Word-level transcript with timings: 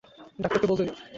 ডাক্তারকে 0.39 0.67
বলতে 0.67 0.83
দিন। 0.83 0.95